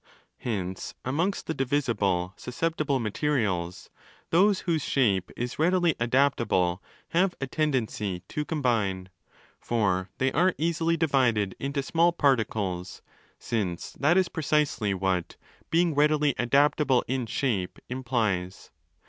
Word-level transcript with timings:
328" 0.41 0.57
Hence, 0.67 0.93
amongst 1.05 1.45
the 1.45 1.53
divisible 1.53 2.33
susceptible 2.35 2.99
materials, 2.99 3.91
those 4.31 4.61
whose 4.61 4.83
shape 4.83 5.29
is 5.37 5.59
readily 5.59 5.93
adaptable 5.99 6.81
have 7.09 7.35
a 7.39 7.45
tendency 7.45 8.21
to 8.27 8.43
com 8.43 8.63
bine: 8.63 9.09
for 9.59 10.09
they 10.17 10.31
are 10.31 10.55
easily 10.57 10.97
divided 10.97 11.53
into 11.59 11.83
small 11.83 12.11
particles, 12.11 13.03
since 13.37 13.91
that 13.91 14.17
is 14.17 14.27
precisely 14.27 14.95
what 14.95 15.35
'being 15.69 15.93
readily 15.93 16.33
adaptable 16.39 17.03
in 17.07 17.27
shape' 17.27 17.77
implies. 17.87 18.71